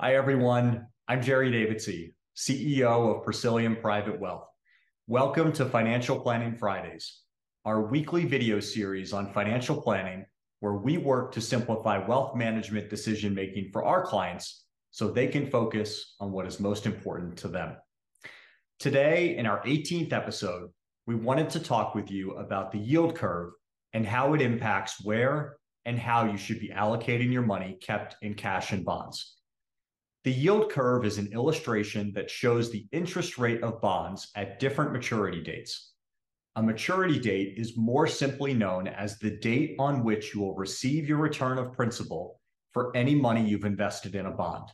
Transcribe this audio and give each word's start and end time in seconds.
Hi, 0.00 0.14
everyone. 0.14 0.86
I'm 1.08 1.20
Jerry 1.20 1.50
Davidsey, 1.50 2.12
CEO 2.36 3.16
of 3.16 3.26
Presilium 3.26 3.80
Private 3.80 4.20
Wealth. 4.20 4.46
Welcome 5.08 5.50
to 5.54 5.64
Financial 5.64 6.20
Planning 6.20 6.54
Fridays, 6.54 7.22
our 7.64 7.82
weekly 7.82 8.24
video 8.24 8.60
series 8.60 9.12
on 9.12 9.32
financial 9.32 9.82
planning, 9.82 10.24
where 10.60 10.74
we 10.74 10.98
work 10.98 11.32
to 11.32 11.40
simplify 11.40 11.98
wealth 11.98 12.36
management 12.36 12.90
decision 12.90 13.34
making 13.34 13.70
for 13.72 13.84
our 13.84 14.06
clients 14.06 14.66
so 14.92 15.10
they 15.10 15.26
can 15.26 15.50
focus 15.50 16.14
on 16.20 16.30
what 16.30 16.46
is 16.46 16.60
most 16.60 16.86
important 16.86 17.36
to 17.38 17.48
them. 17.48 17.74
Today, 18.78 19.36
in 19.36 19.46
our 19.46 19.60
18th 19.64 20.12
episode, 20.12 20.70
we 21.08 21.16
wanted 21.16 21.50
to 21.50 21.58
talk 21.58 21.96
with 21.96 22.08
you 22.08 22.36
about 22.36 22.70
the 22.70 22.78
yield 22.78 23.16
curve 23.16 23.50
and 23.94 24.06
how 24.06 24.32
it 24.34 24.42
impacts 24.42 25.04
where 25.04 25.56
and 25.86 25.98
how 25.98 26.24
you 26.24 26.36
should 26.36 26.60
be 26.60 26.68
allocating 26.68 27.32
your 27.32 27.42
money 27.42 27.76
kept 27.82 28.14
in 28.22 28.34
cash 28.34 28.70
and 28.70 28.84
bonds. 28.84 29.37
The 30.24 30.32
yield 30.32 30.70
curve 30.70 31.04
is 31.04 31.18
an 31.18 31.32
illustration 31.32 32.12
that 32.14 32.30
shows 32.30 32.70
the 32.70 32.86
interest 32.92 33.38
rate 33.38 33.62
of 33.62 33.80
bonds 33.80 34.30
at 34.34 34.58
different 34.58 34.92
maturity 34.92 35.42
dates. 35.42 35.92
A 36.56 36.62
maturity 36.62 37.20
date 37.20 37.54
is 37.56 37.76
more 37.76 38.08
simply 38.08 38.52
known 38.52 38.88
as 38.88 39.18
the 39.18 39.38
date 39.38 39.76
on 39.78 40.02
which 40.02 40.34
you 40.34 40.40
will 40.40 40.56
receive 40.56 41.08
your 41.08 41.18
return 41.18 41.56
of 41.56 41.72
principal 41.72 42.40
for 42.72 42.94
any 42.96 43.14
money 43.14 43.48
you've 43.48 43.64
invested 43.64 44.16
in 44.16 44.26
a 44.26 44.32
bond. 44.32 44.68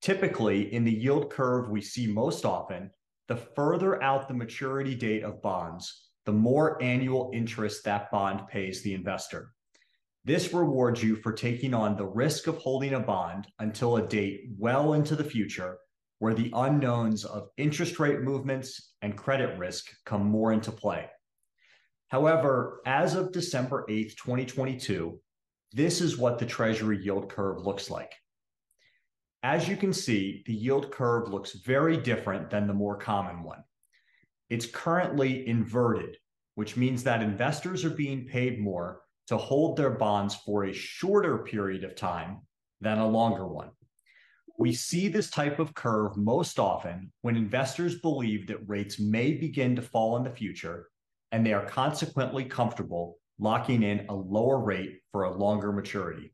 Typically, 0.00 0.72
in 0.72 0.84
the 0.84 0.92
yield 0.92 1.30
curve 1.30 1.68
we 1.68 1.80
see 1.80 2.06
most 2.06 2.44
often, 2.44 2.90
the 3.26 3.36
further 3.36 4.00
out 4.02 4.28
the 4.28 4.34
maturity 4.34 4.94
date 4.94 5.24
of 5.24 5.42
bonds, 5.42 6.10
the 6.26 6.32
more 6.32 6.80
annual 6.80 7.30
interest 7.34 7.84
that 7.84 8.10
bond 8.10 8.46
pays 8.48 8.82
the 8.82 8.94
investor. 8.94 9.52
This 10.26 10.54
rewards 10.54 11.02
you 11.02 11.16
for 11.16 11.32
taking 11.32 11.74
on 11.74 11.96
the 11.96 12.06
risk 12.06 12.46
of 12.46 12.56
holding 12.56 12.94
a 12.94 13.00
bond 13.00 13.46
until 13.58 13.96
a 13.96 14.08
date 14.08 14.46
well 14.56 14.94
into 14.94 15.14
the 15.16 15.24
future 15.24 15.76
where 16.18 16.32
the 16.32 16.50
unknowns 16.54 17.26
of 17.26 17.48
interest 17.58 17.98
rate 17.98 18.22
movements 18.22 18.94
and 19.02 19.18
credit 19.18 19.58
risk 19.58 19.90
come 20.06 20.24
more 20.24 20.54
into 20.54 20.72
play. 20.72 21.10
However, 22.08 22.80
as 22.86 23.14
of 23.14 23.32
December 23.32 23.84
8th, 23.90 24.16
2022, 24.16 25.20
this 25.72 26.00
is 26.00 26.16
what 26.16 26.38
the 26.38 26.46
Treasury 26.46 27.02
yield 27.02 27.28
curve 27.28 27.60
looks 27.60 27.90
like. 27.90 28.12
As 29.42 29.68
you 29.68 29.76
can 29.76 29.92
see, 29.92 30.42
the 30.46 30.54
yield 30.54 30.90
curve 30.90 31.28
looks 31.28 31.52
very 31.52 31.98
different 31.98 32.48
than 32.48 32.66
the 32.66 32.72
more 32.72 32.96
common 32.96 33.42
one. 33.42 33.62
It's 34.48 34.64
currently 34.64 35.46
inverted, 35.46 36.16
which 36.54 36.78
means 36.78 37.02
that 37.02 37.22
investors 37.22 37.84
are 37.84 37.90
being 37.90 38.24
paid 38.24 38.58
more 38.58 39.02
to 39.28 39.36
hold 39.36 39.76
their 39.76 39.90
bonds 39.90 40.34
for 40.34 40.64
a 40.64 40.72
shorter 40.72 41.38
period 41.38 41.84
of 41.84 41.96
time 41.96 42.40
than 42.80 42.98
a 42.98 43.08
longer 43.08 43.46
one. 43.46 43.70
We 44.58 44.72
see 44.72 45.08
this 45.08 45.30
type 45.30 45.58
of 45.58 45.74
curve 45.74 46.16
most 46.16 46.58
often 46.58 47.10
when 47.22 47.36
investors 47.36 47.98
believe 48.00 48.46
that 48.46 48.68
rates 48.68 49.00
may 49.00 49.32
begin 49.32 49.74
to 49.76 49.82
fall 49.82 50.16
in 50.16 50.22
the 50.22 50.30
future 50.30 50.88
and 51.32 51.44
they 51.44 51.52
are 51.52 51.66
consequently 51.66 52.44
comfortable 52.44 53.18
locking 53.38 53.82
in 53.82 54.06
a 54.08 54.14
lower 54.14 54.58
rate 54.58 55.00
for 55.10 55.24
a 55.24 55.36
longer 55.36 55.72
maturity. 55.72 56.32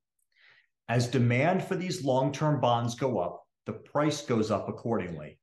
As 0.89 1.07
demand 1.07 1.65
for 1.65 1.77
these 1.77 2.05
long 2.05 2.33
term 2.33 2.61
bonds 2.61 2.95
go 2.95 3.19
up, 3.19 3.45
the 3.67 3.73
price 3.73 4.23
goes 4.23 4.51
up 4.51 4.69
accordingly. 4.69 5.39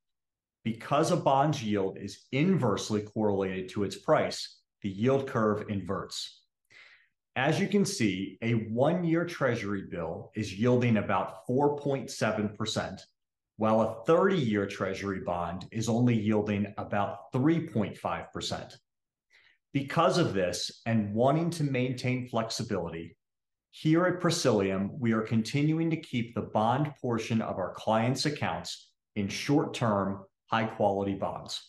Because 0.63 1.11
a 1.11 1.15
bond's 1.15 1.63
yield 1.63 1.97
is 1.97 2.25
inversely 2.31 3.01
correlated 3.01 3.69
to 3.69 3.83
its 3.83 3.95
price, 3.95 4.59
the 4.81 4.89
yield 4.89 5.27
curve 5.27 5.69
inverts. 5.69 6.43
As 7.37 7.59
you 7.59 7.67
can 7.67 7.85
see, 7.85 8.39
a 8.41 8.53
one 8.53 9.03
year 9.03 9.23
treasury 9.23 9.83
bill 9.83 10.31
is 10.35 10.55
yielding 10.55 10.97
about 10.97 11.47
4.7%, 11.47 13.01
while 13.57 13.81
a 13.81 14.03
30 14.05 14.35
year 14.35 14.65
treasury 14.65 15.19
bond 15.19 15.67
is 15.71 15.87
only 15.87 16.19
yielding 16.19 16.73
about 16.79 17.31
3.5%. 17.31 18.73
Because 19.71 20.17
of 20.17 20.33
this, 20.33 20.81
and 20.87 21.13
wanting 21.13 21.51
to 21.51 21.63
maintain 21.63 22.27
flexibility, 22.27 23.15
here 23.69 24.05
at 24.05 24.19
Presilium, 24.19 24.89
we 24.97 25.11
are 25.11 25.21
continuing 25.21 25.91
to 25.91 26.01
keep 26.01 26.33
the 26.33 26.41
bond 26.41 26.91
portion 26.99 27.43
of 27.43 27.59
our 27.59 27.71
clients' 27.75 28.25
accounts 28.25 28.93
in 29.15 29.27
short 29.27 29.75
term, 29.75 30.23
high 30.47 30.65
quality 30.65 31.13
bonds. 31.13 31.61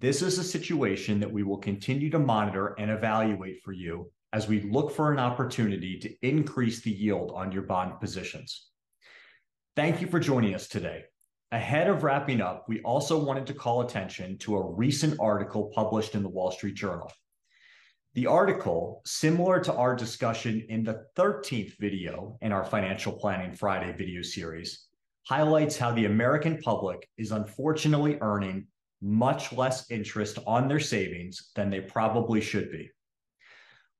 This 0.00 0.20
is 0.20 0.38
a 0.40 0.42
situation 0.42 1.20
that 1.20 1.32
we 1.32 1.44
will 1.44 1.58
continue 1.58 2.10
to 2.10 2.18
monitor 2.18 2.74
and 2.76 2.90
evaluate 2.90 3.62
for 3.62 3.70
you 3.70 4.10
as 4.32 4.48
we 4.48 4.60
look 4.62 4.92
for 4.92 5.12
an 5.12 5.18
opportunity 5.18 5.98
to 5.98 6.14
increase 6.26 6.80
the 6.80 6.90
yield 6.90 7.32
on 7.34 7.52
your 7.52 7.62
bond 7.62 7.98
positions. 8.00 8.68
Thank 9.76 10.00
you 10.00 10.06
for 10.06 10.20
joining 10.20 10.54
us 10.54 10.68
today. 10.68 11.04
Ahead 11.52 11.88
of 11.88 12.04
wrapping 12.04 12.40
up, 12.40 12.66
we 12.68 12.80
also 12.82 13.22
wanted 13.22 13.46
to 13.48 13.54
call 13.54 13.80
attention 13.80 14.38
to 14.38 14.56
a 14.56 14.72
recent 14.72 15.18
article 15.18 15.72
published 15.74 16.14
in 16.14 16.22
the 16.22 16.28
Wall 16.28 16.52
Street 16.52 16.74
Journal. 16.74 17.10
The 18.14 18.26
article, 18.26 19.02
similar 19.04 19.60
to 19.60 19.74
our 19.74 19.96
discussion 19.96 20.64
in 20.68 20.84
the 20.84 21.06
13th 21.16 21.76
video 21.78 22.36
in 22.40 22.52
our 22.52 22.64
Financial 22.64 23.12
Planning 23.12 23.52
Friday 23.52 23.92
video 23.96 24.22
series, 24.22 24.86
highlights 25.26 25.76
how 25.76 25.92
the 25.92 26.06
American 26.06 26.58
public 26.58 27.08
is 27.16 27.32
unfortunately 27.32 28.18
earning 28.20 28.66
much 29.00 29.52
less 29.52 29.90
interest 29.90 30.38
on 30.46 30.68
their 30.68 30.80
savings 30.80 31.50
than 31.54 31.70
they 31.70 31.80
probably 31.80 32.40
should 32.40 32.70
be. 32.70 32.90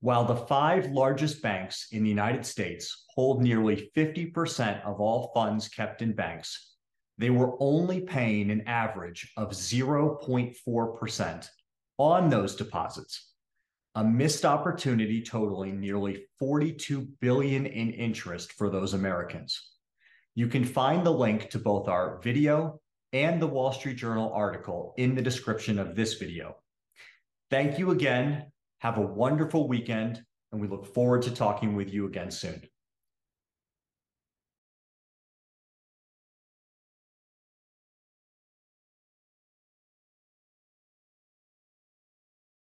While 0.03 0.25
the 0.25 0.37
five 0.37 0.87
largest 0.87 1.43
banks 1.43 1.89
in 1.93 2.03
the 2.03 2.09
United 2.09 2.47
States 2.47 3.05
hold 3.15 3.43
nearly 3.43 3.91
50% 3.95 4.83
of 4.83 4.99
all 4.99 5.31
funds 5.35 5.69
kept 5.69 6.01
in 6.01 6.15
banks, 6.15 6.75
they 7.19 7.29
were 7.29 7.55
only 7.61 8.01
paying 8.01 8.51
an 8.51 8.67
average 8.67 9.31
of 9.37 9.51
0.4% 9.51 11.49
on 11.99 12.31
those 12.31 12.57
deposits, 12.57 13.35
a 13.95 14.03
missed 14.03 14.47
opportunity 14.47 15.21
totaling 15.21 15.79
nearly 15.79 16.25
42 16.39 17.07
billion 17.21 17.67
in 17.67 17.91
interest 17.91 18.53
for 18.53 18.71
those 18.71 18.95
Americans. 18.95 19.61
You 20.35 20.47
can 20.47 20.65
find 20.65 21.05
the 21.05 21.13
link 21.13 21.51
to 21.51 21.59
both 21.59 21.89
our 21.89 22.19
video 22.23 22.81
and 23.13 23.43
the 23.43 23.47
Wall 23.47 23.71
Street 23.71 23.99
Journal 23.99 24.33
article 24.33 24.95
in 24.97 25.15
the 25.15 25.21
description 25.21 25.79
of 25.79 25.95
this 25.95 26.15
video. 26.15 26.57
Thank 27.51 27.79
you 27.79 27.91
again 27.91 28.47
have 28.81 28.99
a 28.99 29.03
wonderful 29.03 29.69
weekend, 29.69 30.23
and 30.53 30.61
we 30.61 30.67
look 30.67 30.87
forward 30.87 31.23
to 31.23 31.31
talking 31.31 31.77
with 31.77 31.93
you 31.93 32.07
again 32.07 32.31
soon. 32.31 32.61